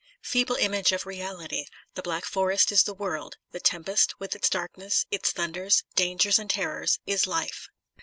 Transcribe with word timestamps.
Feeble 0.23 0.55
image 0.55 0.91
of 0.93 1.03
the 1.03 1.09
reality! 1.09 1.67
The 1.93 2.01
Black 2.01 2.25
Forest 2.25 2.71
is 2.71 2.81
the 2.85 2.93
world; 2.95 3.37
the 3.51 3.59
tempest, 3.59 4.19
with 4.19 4.35
its 4.35 4.49
darkness, 4.49 5.05
its 5.11 5.31
thunders, 5.31 5.83
dangers 5.93 6.39
and 6.39 6.49
terrors, 6.49 6.97
is 7.05 7.27
.life. 7.27 7.67